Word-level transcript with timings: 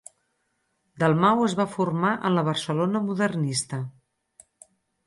Dalmau 1.03 1.43
es 1.49 1.55
va 1.61 1.67
formar 1.75 2.15
en 2.31 2.39
la 2.41 2.45
Barcelona 2.51 3.05
modernista. 3.11 3.83